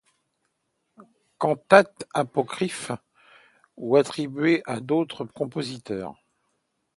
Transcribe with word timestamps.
Cantates 1.37 2.07
apocryphes 2.15 2.91
ou 3.77 3.97
attribuées 3.97 4.63
à 4.65 4.79
d'autres 4.79 5.25
compositeurs. 5.25 6.15